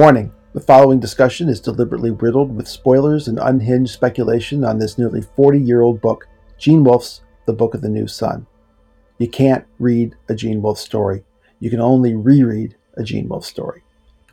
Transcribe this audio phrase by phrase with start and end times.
[0.00, 5.20] Warning the following discussion is deliberately riddled with spoilers and unhinged speculation on this nearly
[5.20, 6.26] 40 year old book,
[6.56, 8.46] Gene Wolfe's The Book of the New Sun.
[9.18, 11.22] You can't read a Gene Wolfe story,
[11.58, 13.82] you can only reread a Gene Wolfe story.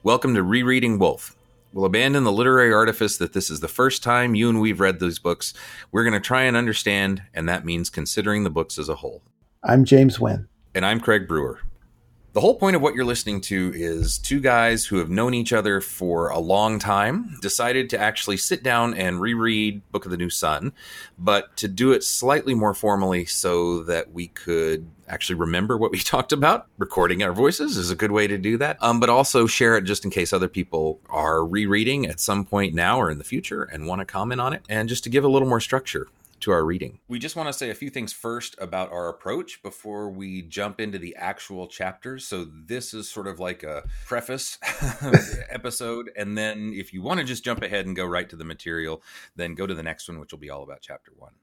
[0.04, 1.36] Welcome to Rereading Wolfe.
[1.74, 5.02] We'll abandon the literary artifice that this is the first time you and we've read
[5.02, 5.54] these books.
[5.92, 9.22] We're going to try and understand, and that means considering the books as a whole.
[9.66, 10.48] I'm James Wynn.
[10.74, 11.60] And I'm Craig Brewer.
[12.38, 15.52] The whole point of what you're listening to is two guys who have known each
[15.52, 20.18] other for a long time decided to actually sit down and reread Book of the
[20.18, 20.74] New Sun,
[21.18, 25.98] but to do it slightly more formally so that we could actually remember what we
[25.98, 26.68] talked about.
[26.78, 29.86] Recording our voices is a good way to do that, um, but also share it
[29.86, 33.64] just in case other people are rereading at some point now or in the future
[33.64, 36.08] and want to comment on it, and just to give a little more structure
[36.48, 37.00] to our reading.
[37.10, 40.80] We just want to say a few things first about our approach before we jump
[40.80, 42.26] into the actual chapters.
[42.26, 44.58] So, this is sort of like a preface
[45.50, 46.10] episode.
[46.16, 49.04] And then, if you want to just jump ahead and go right to the material,
[49.36, 51.34] then go to the next one, which will be all about chapter one.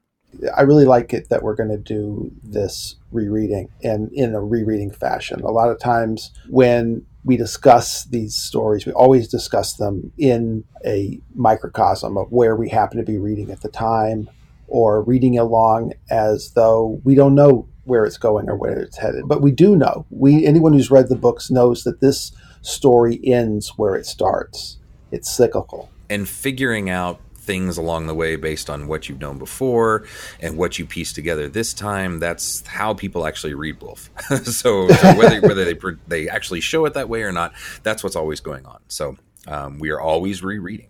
[0.57, 4.91] I really like it that we're going to do this rereading and in a rereading
[4.91, 5.41] fashion.
[5.41, 11.19] A lot of times when we discuss these stories, we always discuss them in a
[11.35, 14.29] microcosm of where we happen to be reading at the time,
[14.67, 19.27] or reading along as though we don't know where it's going or where it's headed.
[19.27, 20.05] But we do know.
[20.09, 24.77] We anyone who's read the books knows that this story ends where it starts.
[25.11, 25.89] It's cyclical.
[26.09, 30.03] And figuring out things along the way based on what you've known before
[30.39, 34.09] and what you piece together this time that's how people actually read Wolfe.
[34.43, 38.15] so, so, whether, whether they they actually show it that way or not that's what's
[38.15, 39.15] always going on so
[39.47, 40.87] um, we are always rereading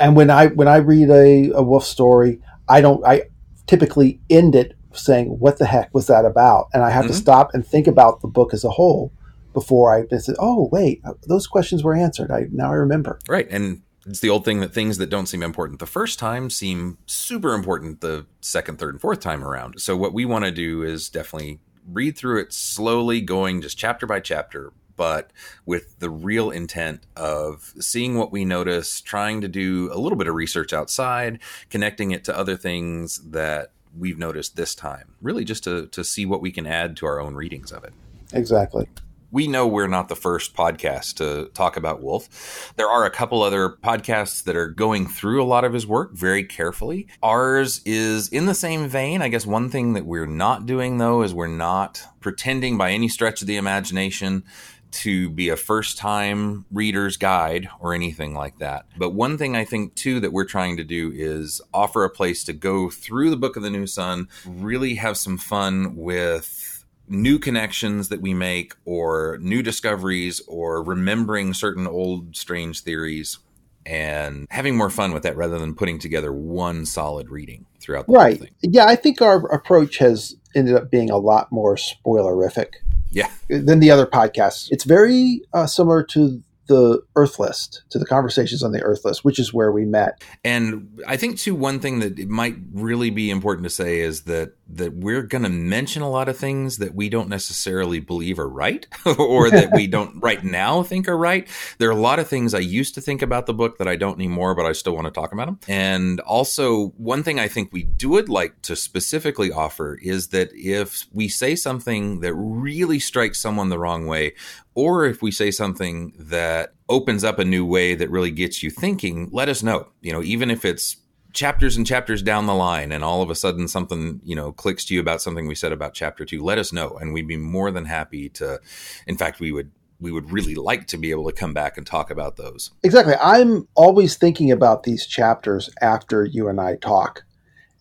[0.00, 3.04] and when i when i read a, a wolfe story I don't.
[3.06, 3.22] I
[3.66, 7.12] typically end it saying, "What the heck was that about?" And I have mm-hmm.
[7.12, 9.12] to stop and think about the book as a whole
[9.52, 13.18] before I say, "Oh, wait, those questions were answered." I now I remember.
[13.28, 16.50] Right, and it's the old thing that things that don't seem important the first time
[16.50, 19.80] seem super important the second, third, and fourth time around.
[19.80, 24.06] So what we want to do is definitely read through it slowly, going just chapter
[24.06, 25.32] by chapter, but
[25.64, 30.26] with the real intent of seeing what we notice, trying to do a little bit
[30.26, 31.38] of research outside,
[31.70, 36.26] connecting it to other things that we've noticed this time, really just to, to see
[36.26, 37.94] what we can add to our own readings of it.
[38.34, 38.86] Exactly
[39.30, 42.72] we know we're not the first podcast to talk about Wolfe.
[42.76, 46.12] There are a couple other podcasts that are going through a lot of his work
[46.14, 47.08] very carefully.
[47.22, 49.20] Ours is in the same vein.
[49.20, 53.08] I guess one thing that we're not doing, though, is we're not pretending by any
[53.08, 54.44] stretch of the imagination
[54.90, 58.86] to be a first time reader's guide or anything like that.
[58.96, 62.44] But one thing I think too that we're trying to do is offer a place
[62.44, 67.38] to go through the Book of the New Sun, really have some fun with new
[67.38, 73.38] connections that we make or new discoveries or remembering certain old strange theories
[73.86, 78.12] and having more fun with that rather than putting together one solid reading throughout the
[78.12, 78.20] book.
[78.20, 78.50] right.
[78.60, 82.74] Yeah, I think our approach has ended up being a lot more spoilerific
[83.10, 83.30] yeah.
[83.48, 84.68] than the other podcasts.
[84.70, 89.24] It's very uh, similar to the Urth List, to the conversations on the Urth List,
[89.24, 90.22] which is where we met.
[90.44, 94.22] And I think too, one thing that it might really be important to say is
[94.22, 98.38] that that we're going to mention a lot of things that we don't necessarily believe
[98.38, 98.86] are right,
[99.18, 101.48] or that we don't right now think are right.
[101.78, 103.96] There are a lot of things I used to think about the book that I
[103.96, 105.58] don't anymore, but I still want to talk about them.
[105.68, 110.50] And also, one thing I think we do would like to specifically offer is that
[110.52, 114.34] if we say something that really strikes someone the wrong way,
[114.78, 118.70] or if we say something that opens up a new way that really gets you
[118.70, 119.88] thinking, let us know.
[120.02, 120.98] You know, even if it's
[121.32, 124.84] chapters and chapters down the line and all of a sudden something, you know, clicks
[124.84, 127.36] to you about something we said about chapter 2, let us know and we'd be
[127.36, 128.60] more than happy to
[129.08, 131.84] in fact we would we would really like to be able to come back and
[131.84, 132.70] talk about those.
[132.84, 133.14] Exactly.
[133.20, 137.24] I'm always thinking about these chapters after you and I talk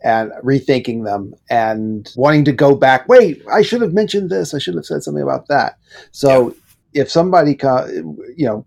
[0.04, 3.08] and rethinking them and wanting to go back.
[3.08, 4.56] Wait, I should have mentioned this.
[4.56, 5.78] I should have said something about that.
[6.12, 6.56] So
[6.98, 7.58] if somebody,
[8.36, 8.66] you know,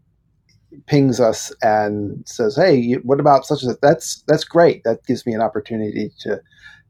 [0.87, 4.82] pings us and says, "Hey, what about such as that's that's great.
[4.85, 6.41] That gives me an opportunity to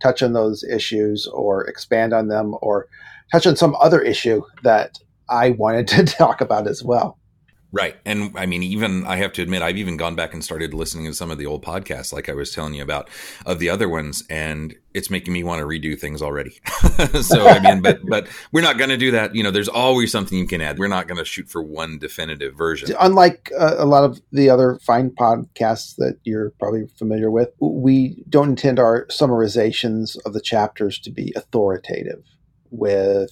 [0.00, 2.86] touch on those issues or expand on them or
[3.32, 4.98] touch on some other issue that
[5.28, 7.19] I wanted to talk about as well."
[7.72, 7.96] Right.
[8.04, 11.04] And I mean, even I have to admit, I've even gone back and started listening
[11.06, 13.08] to some of the old podcasts, like I was telling you about,
[13.46, 16.60] of the other ones, and it's making me want to redo things already.
[17.22, 19.36] so, I mean, but, but we're not going to do that.
[19.36, 20.80] You know, there's always something you can add.
[20.80, 22.94] We're not going to shoot for one definitive version.
[22.98, 28.24] Unlike uh, a lot of the other fine podcasts that you're probably familiar with, we
[28.28, 32.24] don't intend our summarizations of the chapters to be authoritative
[32.70, 33.30] with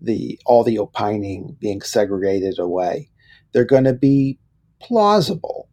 [0.00, 3.08] the all the opining being segregated away
[3.52, 4.38] they're going to be
[4.80, 5.68] plausible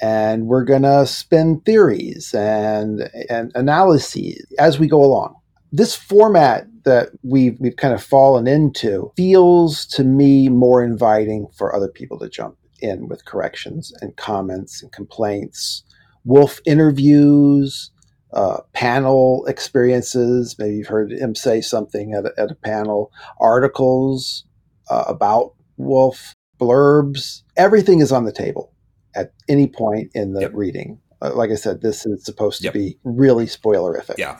[0.00, 5.36] and we're going to spin theories and, and analyses as we go along.
[5.72, 11.74] This format that we've, we've kind of fallen into feels to me more inviting for
[11.74, 15.84] other people to jump in with corrections and comments and complaints.
[16.24, 17.90] Wolfe interviews,
[18.32, 20.56] uh, panel experiences.
[20.58, 24.44] Maybe you've heard him say something at a, at a panel, articles
[24.88, 27.42] uh, about Wolfe, blurbs.
[27.56, 28.72] Everything is on the table
[29.14, 30.52] at any point in the yep.
[30.54, 31.00] reading.
[31.22, 32.74] Uh, like I said, this is supposed to yep.
[32.74, 34.16] be really spoilerific.
[34.18, 34.38] Yeah.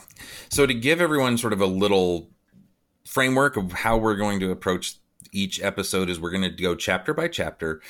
[0.49, 2.31] So to give everyone sort of a little
[3.07, 4.97] framework of how we're going to approach
[5.33, 7.81] each episode is we're going to go chapter by chapter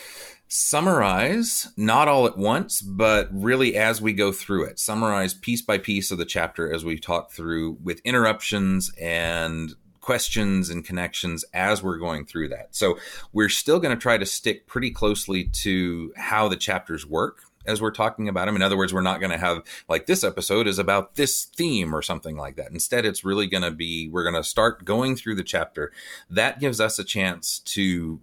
[0.48, 5.78] summarize not all at once but really as we go through it summarize piece by
[5.78, 11.82] piece of the chapter as we talk through with interruptions and questions and connections as
[11.82, 12.98] we're going through that so
[13.32, 17.80] we're still going to try to stick pretty closely to how the chapters work as
[17.80, 18.56] we're talking about them.
[18.56, 21.94] In other words, we're not going to have like this episode is about this theme
[21.94, 22.70] or something like that.
[22.70, 25.92] Instead, it's really going to be we're going to start going through the chapter.
[26.28, 28.20] That gives us a chance to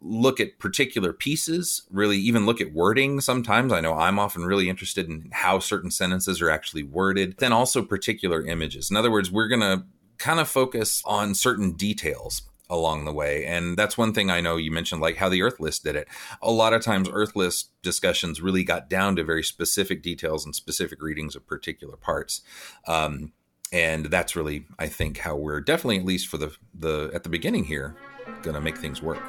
[0.00, 3.72] look at particular pieces, really even look at wording sometimes.
[3.72, 7.82] I know I'm often really interested in how certain sentences are actually worded, then also
[7.82, 8.92] particular images.
[8.92, 9.84] In other words, we're going to
[10.18, 13.44] kind of focus on certain details along the way.
[13.46, 16.08] And that's one thing I know you mentioned, like how the Urth List did it.
[16.42, 20.54] A lot of times, Urth List discussions really got down to very specific details and
[20.54, 22.42] specific readings of particular parts.
[22.86, 23.32] Um,
[23.72, 27.28] and that's really, I think, how we're definitely, at least for the the at the
[27.28, 27.96] beginning here,
[28.42, 29.22] going to make things work.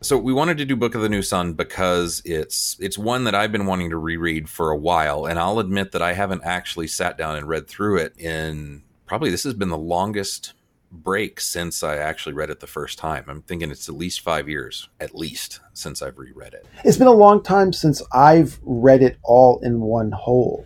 [0.00, 3.34] So we wanted to do Book of the New Sun because it's it's one that
[3.34, 6.86] I've been wanting to reread for a while, and I'll admit that I haven't actually
[6.86, 10.54] sat down and read through it in probably this has been the longest
[10.92, 13.24] break since I actually read it the first time.
[13.26, 16.64] I'm thinking it's at least five years, at least, since I've reread it.
[16.84, 20.64] It's been a long time since I've read it all in one whole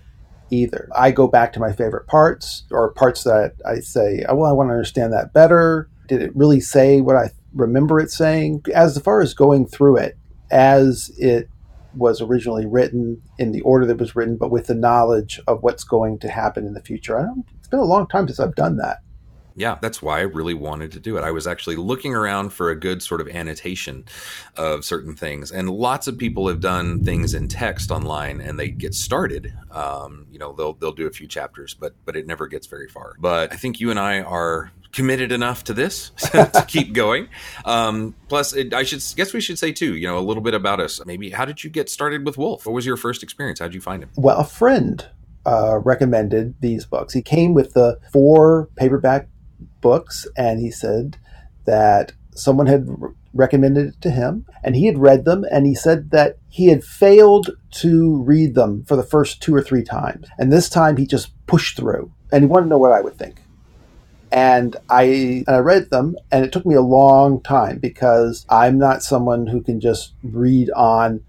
[0.50, 0.90] either.
[0.94, 4.52] I go back to my favorite parts or parts that I say, oh, well, I
[4.52, 5.88] want to understand that better.
[6.06, 8.64] Did it really say what I remember it saying.
[8.74, 10.16] As far as going through it,
[10.50, 11.48] as it
[11.94, 15.84] was originally written in the order that was written, but with the knowledge of what's
[15.84, 17.18] going to happen in the future.
[17.18, 18.98] I don't, it's been a long time since I've done that.
[19.54, 21.24] Yeah, that's why I really wanted to do it.
[21.24, 24.06] I was actually looking around for a good sort of annotation
[24.56, 28.70] of certain things, and lots of people have done things in text online, and they
[28.70, 29.52] get started.
[29.70, 32.88] Um, you know, they'll they'll do a few chapters, but but it never gets very
[32.88, 33.14] far.
[33.18, 37.28] But I think you and I are committed enough to this to keep going.
[37.64, 40.54] Um, plus, it, I should guess we should say too, you know, a little bit
[40.54, 41.04] about us.
[41.04, 42.66] Maybe how did you get started with Wolfe?
[42.66, 43.58] What was your first experience?
[43.58, 44.10] How did you find him?
[44.16, 45.04] Well, a friend
[45.46, 47.14] uh, recommended these books.
[47.14, 49.28] He came with the four paperback
[49.80, 51.16] books, and he said
[51.64, 52.88] that someone had
[53.34, 56.84] recommended it to him, and he had read them, and he said that he had
[56.84, 61.06] failed to read them for the first two or three times, and this time he
[61.06, 63.36] just pushed through, and he wanted to know what I would think
[64.32, 68.78] and I, and I read them and it took me a long time because I'm
[68.78, 71.22] not someone who can just read on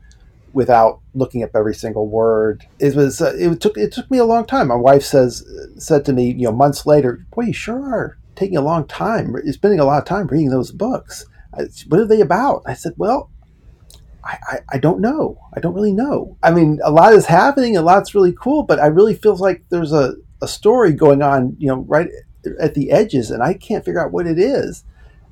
[0.54, 2.66] without looking up every single word.
[2.80, 4.70] It was uh, it took it took me a long time.
[4.70, 5.46] My wife says
[5.77, 9.36] said to me, you know, months later, "Boy, you sure are taking a long time.
[9.51, 11.25] Spending a lot of time reading those books.
[11.54, 13.30] I, what are they about?" I said, "Well,
[14.24, 15.38] I, I, I, don't know.
[15.54, 16.38] I don't really know.
[16.42, 19.66] I mean, a lot is happening, a lot's really cool, but I really feel like
[19.70, 22.08] there's a, a story going on, you know, right
[22.60, 24.84] at the edges, and I can't figure out what it is.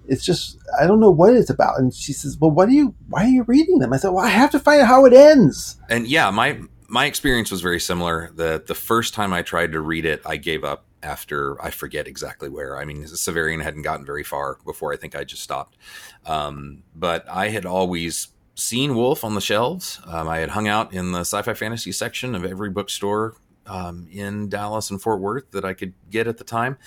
[0.08, 1.78] It's just I don't know what it's about.
[1.80, 2.96] And she says, "Well, what are you?
[3.10, 5.14] Why are you reading them?" I said, "Well, I have to find out how it
[5.14, 8.32] ends." And yeah, my my experience was very similar.
[8.36, 12.08] The the first time I tried to read it, I gave up after I forget
[12.08, 12.78] exactly where.
[12.78, 15.78] I mean, Severian hadn't gotten very far before I think I just stopped.
[16.26, 20.00] Um, but I had always seen Wolfe on the shelves.
[20.06, 23.36] Um, I had hung out in the sci-fi fantasy section of every bookstore
[23.72, 26.78] um, in Dallas and Fort Worth that I could get at the time,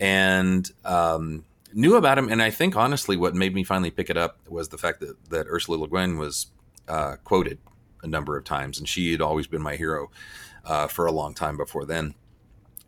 [0.00, 2.28] and um, knew about him.
[2.28, 5.30] And I think honestly, what made me finally pick it up was the fact that
[5.30, 6.48] that Ursula Le Guin was
[6.88, 7.58] uh, quoted
[8.02, 10.10] a number of times, and she had always been my hero
[10.64, 12.14] uh, for a long time before then.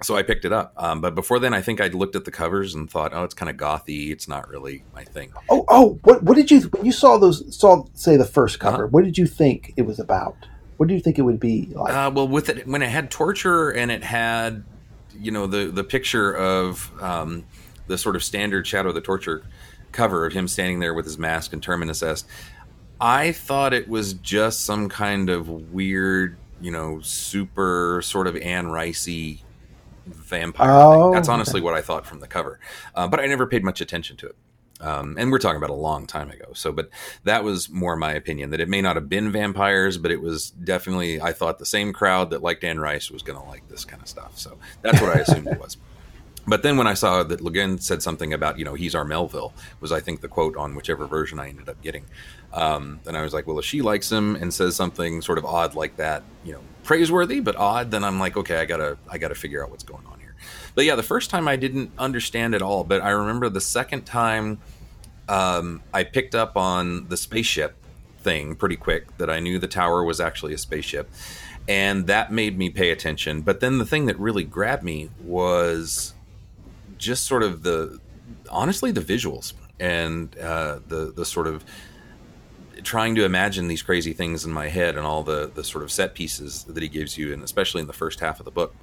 [0.03, 2.33] So I picked it up, um, but before then, I think I'd looked at the
[2.33, 4.11] covers and thought, "Oh, it's kind of gothy.
[4.11, 7.57] It's not really my thing." Oh, oh, what, what did you when you saw those?
[7.57, 8.85] Saw say the first cover.
[8.85, 8.89] Uh-huh.
[8.89, 10.37] What did you think it was about?
[10.77, 11.95] What do you think it would be like?
[11.95, 14.65] Uh, well, with it when it had torture and it had,
[15.19, 17.45] you know, the the picture of um,
[17.87, 19.43] the sort of standard Shadow of the Torturer
[19.93, 22.27] cover of him standing there with his mask and Terminus Est.
[23.01, 28.67] I thought it was just some kind of weird, you know, super sort of Anne
[28.67, 29.41] Ricey
[30.07, 30.71] vampire.
[30.71, 31.13] Oh, thing.
[31.15, 31.65] That's honestly okay.
[31.65, 32.59] what I thought from the cover,
[32.95, 34.37] uh, but I never paid much attention to it.
[34.85, 36.53] Um, and we're talking about a long time ago.
[36.53, 36.91] So, but
[37.25, 40.51] that was more my opinion that it may not have been vampires, but it was
[40.51, 43.87] definitely, I thought the same crowd that liked Anne Rice was going to like this
[43.87, 44.39] kind of stuff.
[44.39, 45.79] So that's what I assumed it was.
[46.47, 49.55] But then when I saw that Le said something about, you know, he's our Melville,
[49.81, 52.05] was I think the quote on whichever version I ended up getting.
[52.53, 55.47] Um, and I was like, well, if she likes him and says something sort of
[55.47, 59.17] odd like that, you know, praiseworthy but odd, then I'm like, okay, I gotta, I
[59.17, 60.35] gotta figure out what's going on here.
[60.75, 64.03] But yeah, the first time I didn't understand at all, but I remember the second
[64.03, 64.61] time
[65.29, 67.77] um, I picked up on the spaceship
[68.19, 71.11] thing pretty quick that I knew the tower was actually a spaceship.
[71.69, 73.43] And that made me pay attention.
[73.43, 76.15] But then the thing that really grabbed me was
[76.99, 78.01] just sort of the
[78.51, 81.65] honestly the visuals and uh, the the sort of
[82.83, 85.91] trying to imagine these crazy things in my head and all the the sort of
[85.91, 88.75] set pieces that he gives you, and especially in the first half of the book,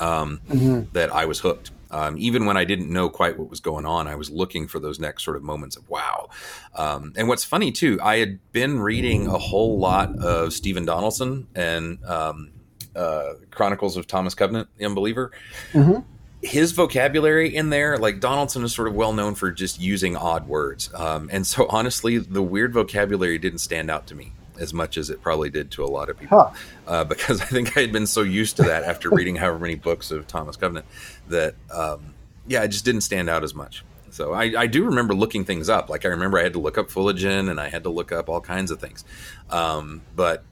[0.00, 0.92] um, mm-hmm.
[0.92, 1.70] that I was hooked.
[1.90, 4.78] Um, even when I didn't know quite what was going on, I was looking for
[4.78, 6.28] those next sort of moments of wow.
[6.74, 11.46] Um, and what's funny too, I had been reading a whole lot of Stephen Donaldson
[11.54, 12.50] and um,
[12.94, 15.32] uh, Chronicles of Thomas Covenant, the Unbeliever.
[15.72, 16.00] Mm-hmm
[16.42, 20.46] his vocabulary in there, like Donaldson is sort of well known for just using odd
[20.46, 20.90] words.
[20.94, 25.10] Um, and so honestly, the weird vocabulary didn't stand out to me as much as
[25.10, 26.38] it probably did to a lot of people.
[26.38, 26.50] Huh.
[26.86, 29.74] Uh, because I think I had been so used to that after reading however many
[29.74, 30.86] books of Thomas Covenant
[31.28, 32.14] that, um,
[32.46, 33.84] yeah, it just didn't stand out as much.
[34.10, 35.90] So I, I, do remember looking things up.
[35.90, 38.30] Like I remember I had to look up Fuligin and I had to look up
[38.30, 39.04] all kinds of things.
[39.50, 40.42] Um, but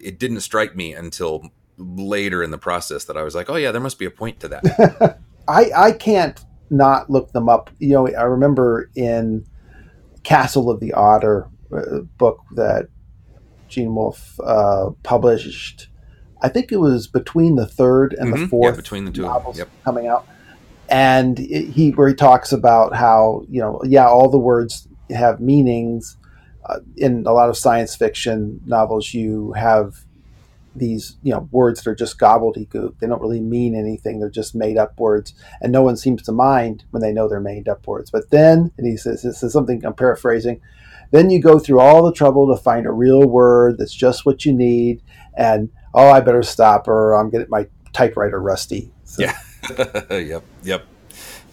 [0.00, 3.70] it didn't strike me until later in the process that I was like, oh yeah,
[3.70, 5.18] there must be a point to that.
[5.48, 7.70] I I can't not look them up.
[7.78, 9.46] You know, I remember in
[10.24, 12.88] Castle of the Otter uh, book that
[13.68, 15.88] Gene Wolfe uh, published.
[16.40, 18.42] I think it was between the third and mm-hmm.
[18.42, 19.68] the fourth yeah, between the two novels yep.
[19.84, 20.26] coming out,
[20.88, 25.40] and it, he where he talks about how you know yeah all the words have
[25.40, 26.16] meanings.
[26.64, 30.04] Uh, in a lot of science fiction novels, you have
[30.78, 32.98] these you know words that are just gobbledygook.
[32.98, 34.20] They don't really mean anything.
[34.20, 37.40] They're just made up words, and no one seems to mind when they know they're
[37.40, 38.10] made up words.
[38.10, 40.60] But then, and he says this is something I'm paraphrasing.
[41.10, 44.44] Then you go through all the trouble to find a real word that's just what
[44.44, 45.02] you need,
[45.36, 48.92] and oh, I better stop, or I'm getting my typewriter rusty.
[49.04, 49.22] So.
[49.22, 49.38] Yeah.
[50.10, 50.44] yep.
[50.62, 50.86] Yep.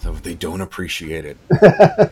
[0.05, 1.35] So they don't appreciate it.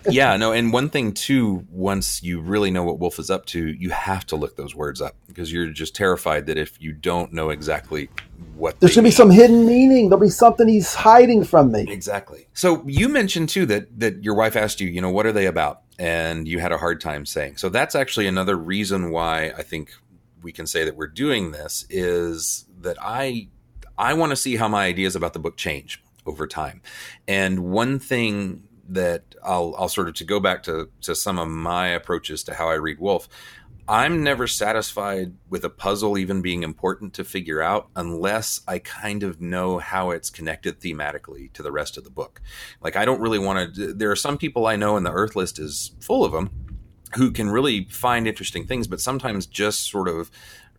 [0.09, 3.67] yeah, no, and one thing too, once you really know what Wolfe is up to,
[3.67, 7.31] you have to look those words up because you're just terrified that if you don't
[7.31, 8.09] know exactly
[8.55, 11.85] what there's going to be some hidden meaning, there'll be something he's hiding from me.
[11.87, 12.47] Exactly.
[12.53, 15.45] So you mentioned too that that your wife asked you, you know, what are they
[15.45, 17.57] about, and you had a hard time saying.
[17.57, 19.91] So that's actually another reason why I think
[20.41, 23.49] we can say that we're doing this is that I
[23.99, 26.81] I want to see how my ideas about the book change over time.
[27.27, 31.47] And one thing that I'll, I'll sort of to go back to, to some of
[31.47, 33.29] my approaches to how I read Wolfe,
[33.87, 39.23] I'm never satisfied with a puzzle even being important to figure out unless I kind
[39.23, 42.41] of know how it's connected thematically to the rest of the book.
[42.81, 43.93] Like, I don't really want to.
[43.93, 46.49] There are some people I know, and the Urth list is full of them,
[47.15, 50.31] who can really find interesting things, but sometimes just sort of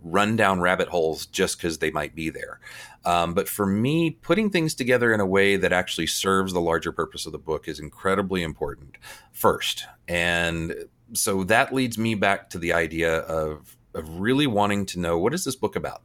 [0.05, 2.61] run down rabbit holes just because they might be there.
[3.05, 6.93] Um, but for me, putting things together in a way that actually serves the larger
[6.93, 8.97] purpose of the book is incredibly important
[9.33, 9.87] first.
[10.07, 10.75] And
[11.15, 15.35] so that leads me back to the idea of, of really wanting to know what
[15.35, 16.03] is this book about?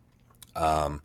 [0.56, 1.02] Um,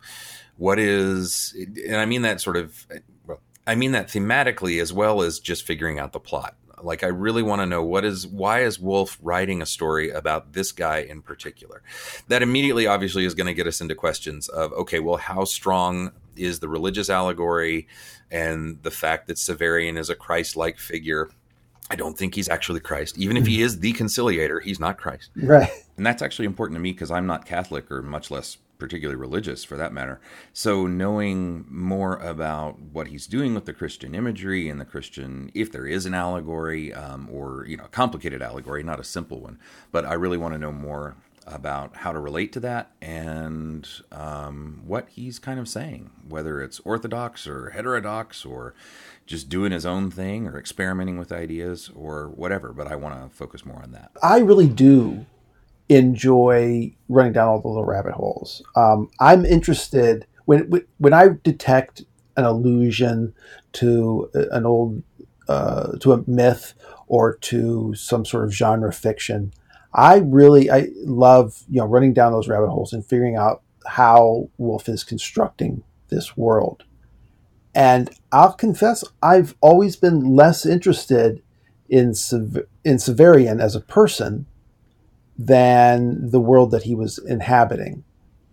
[0.57, 2.87] what is, and I mean that sort of,
[3.25, 6.55] well, I mean that thematically as well as just figuring out the plot.
[6.81, 10.53] Like I really want to know what is why is Wolfe writing a story about
[10.53, 11.81] this guy in particular?
[12.27, 16.11] That immediately obviously is going to get us into questions of okay, well how strong
[16.35, 17.87] is the religious allegory
[18.29, 21.29] and the fact that Severian is a Christ-like figure?
[21.89, 23.17] I don't think he's actually Christ.
[23.17, 23.63] Even if he hmm.
[23.63, 25.29] is the conciliator, he's not Christ.
[25.35, 25.69] Right.
[25.97, 29.63] And that's actually important to me because I'm not Catholic or much less particularly religious
[29.63, 30.19] for that matter.
[30.53, 35.71] So knowing more about what he's doing with the Christian imagery and the Christian, if
[35.71, 39.59] there is an allegory um, or you know a complicated allegory, not a simple one,
[39.91, 41.15] but I really want to know more
[41.47, 46.79] about how to relate to that and um, what he's kind of saying, whether it's
[46.79, 48.73] orthodox or heterodox or
[49.27, 52.73] just doing his own thing or experimenting with ideas or whatever.
[52.73, 54.11] But I want to focus more on that.
[54.23, 55.25] I really do
[55.89, 58.63] enjoy running down all the little rabbit holes.
[58.75, 62.03] Um, I'm interested when when I detect
[62.37, 63.33] an allusion
[63.73, 65.03] to an old
[65.47, 66.73] uh, to a myth
[67.07, 69.53] or to some sort of genre fiction.
[69.93, 74.49] I really I love you know running down those rabbit holes and figuring out how
[74.57, 76.83] Wolfe is constructing this world.
[77.73, 81.43] And I'll confess, I've always been less interested
[81.89, 84.45] in in Severian as a person
[85.37, 88.03] than the world that he was inhabiting.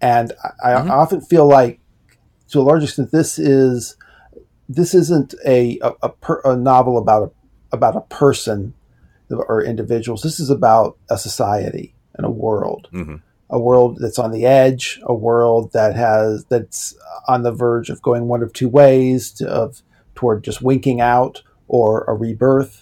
[0.01, 0.91] And I, mm-hmm.
[0.91, 1.81] I often feel like,
[2.49, 3.97] to a large extent, this is
[4.69, 8.75] this isn't a a, a, per, a novel about a about a person
[9.31, 10.23] or individuals.
[10.23, 12.89] This is about a society and a world.
[12.93, 13.17] Mm-hmm.
[13.49, 16.95] A world that's on the edge, a world that has that's
[17.29, 19.83] on the verge of going one of two ways to, of
[20.15, 22.82] toward just winking out or a rebirth.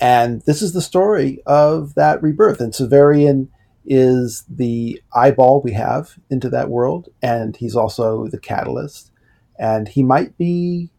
[0.00, 2.60] And this is the story of that rebirth.
[2.60, 3.48] And Severian
[3.84, 9.10] is the eyeball we have into that world, and he's also the catalyst.
[9.58, 10.90] And he might be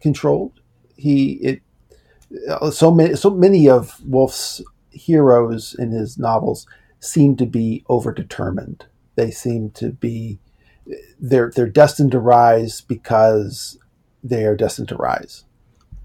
[0.00, 0.60] controlled.
[0.96, 1.62] He it
[2.72, 6.66] so many so many of Wolfe's heroes in his novels
[7.00, 8.82] seem to be overdetermined.
[9.14, 10.38] They seem to be
[11.18, 13.78] they're they're destined to rise because
[14.22, 15.44] they are destined to rise.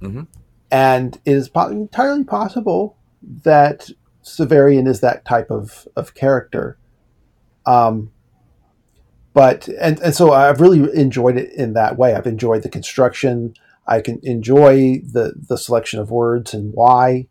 [0.02, 0.24] Mm-hmm.
[0.70, 2.98] And it is po- entirely possible
[3.44, 3.90] that
[4.24, 6.78] Severian is that type of, of character.
[7.66, 8.12] Um,
[9.34, 12.16] but and, and so I've really enjoyed it in that way.
[12.16, 13.54] I've enjoyed the construction.
[13.86, 17.28] I can enjoy the the selection of words and why,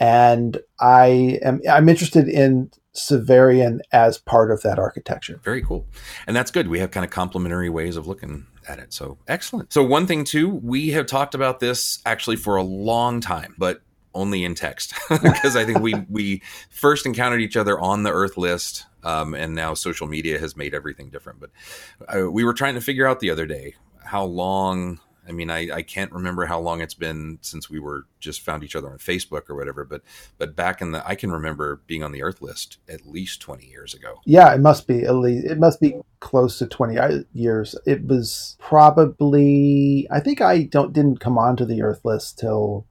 [0.00, 5.40] and I am I'm interested in Severian as part of that architecture.
[5.42, 5.86] Very cool,
[6.26, 6.68] and that's good.
[6.68, 8.92] We have kind of complementary ways of looking at it.
[8.92, 9.72] So excellent.
[9.72, 13.82] So one thing too, we have talked about this actually for a long time, but
[14.14, 18.36] only in text because I think we we first encountered each other on the Urth
[18.36, 21.40] list, um, and now social media has made everything different.
[21.40, 21.50] But
[22.08, 23.74] uh, we were trying to figure out the other day
[24.04, 28.06] how long I mean, I, I can't remember how long it's been since we were
[28.20, 30.02] just found each other on Facebook or whatever, but
[30.38, 33.66] but back in the I can remember being on the Urth list at least twenty
[33.66, 34.20] years ago.
[34.24, 37.74] Yeah, it must be at least it must be close to twenty uh, years.
[37.86, 42.86] It was probably I think I don't didn't come onto the Urth list till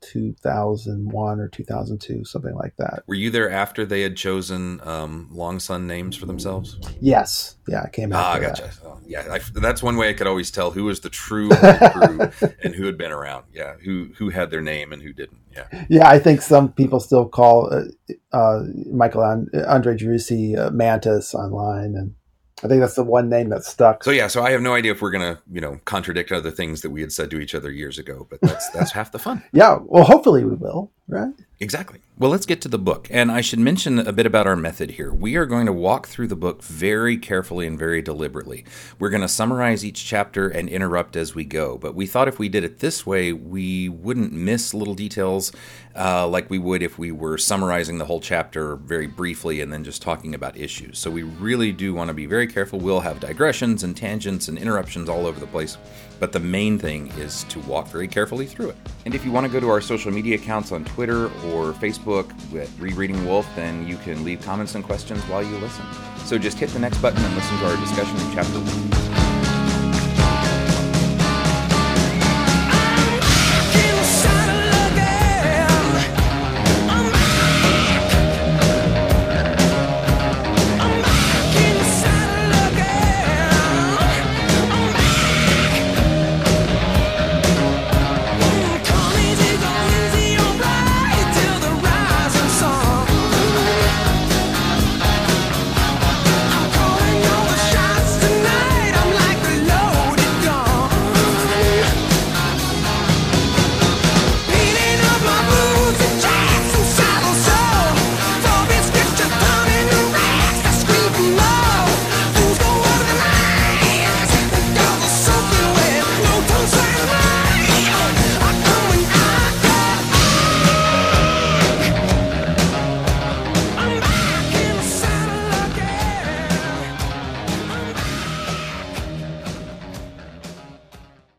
[0.00, 3.02] 2001 or 2002, something like that.
[3.06, 6.78] Were you there after they had chosen um, Long Sun names for themselves?
[7.00, 7.56] Yes.
[7.68, 8.70] Yeah, I came Ah, gotcha.
[8.84, 12.20] Oh, yeah, I, that's one way I could always tell who was the true crew
[12.64, 13.44] and who had been around.
[13.52, 15.40] Yeah, who who had their name and who didn't.
[15.52, 15.84] Yeah.
[15.88, 21.94] Yeah, I think some people still call uh, uh, Michael Andre Driussi uh, Mantis online,
[21.96, 22.14] and
[22.62, 24.04] I think that's the one name that stuck.
[24.04, 26.82] So yeah, so I have no idea if we're gonna, you know, contradict other things
[26.82, 29.42] that we had said to each other years ago, but that's that's half the fun.
[29.52, 31.34] Yeah, well, hopefully we will, right?
[31.62, 32.00] Exactly.
[32.16, 33.06] Well, let's get to the book.
[33.10, 35.12] And I should mention a bit about our method here.
[35.12, 38.64] We are going to walk through the book very carefully and very deliberately.
[38.98, 41.76] We're going to summarize each chapter and interrupt as we go.
[41.76, 45.52] But we thought if we did it this way, we wouldn't miss little details
[45.94, 49.84] uh, like we would if we were summarizing the whole chapter very briefly and then
[49.84, 50.98] just talking about issues.
[50.98, 52.78] So we really do want to be very careful.
[52.78, 55.76] We'll have digressions and tangents and interruptions all over the place.
[56.20, 58.76] But the main thing is to walk very carefully through it.
[59.06, 62.30] And if you want to go to our social media accounts on Twitter or Facebook
[62.54, 65.84] at Rereading Wolfe, then you can leave comments and questions while you listen.
[66.26, 69.29] So just hit the next button and listen to our discussion in chapter one.